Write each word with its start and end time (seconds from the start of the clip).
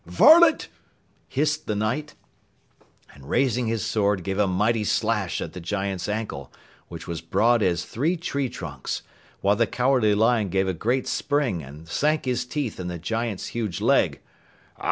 "Varlet!" 0.07 0.67
hissed 1.29 1.67
the 1.67 1.75
Knight, 1.75 2.15
and 3.13 3.29
raising 3.29 3.67
his 3.67 3.85
sword 3.85 4.23
gave 4.23 4.39
a 4.39 4.47
mighty 4.47 4.83
slash 4.83 5.39
at 5.39 5.53
the 5.53 5.59
giant's 5.59 6.09
ankle, 6.09 6.51
which 6.87 7.05
was 7.07 7.21
broad 7.21 7.61
as 7.61 7.85
three 7.85 8.17
tree 8.17 8.49
trunks, 8.49 9.03
while 9.41 9.55
the 9.55 9.67
Cowardly 9.67 10.15
Lion 10.15 10.49
gave 10.49 10.67
a 10.67 10.73
great 10.73 11.07
spring 11.07 11.61
and 11.61 11.87
sank 11.87 12.25
his 12.25 12.45
teeth 12.47 12.79
in 12.79 12.87
the 12.87 12.97
giant's 12.97 13.49
huge 13.49 13.79
leg. 13.79 14.19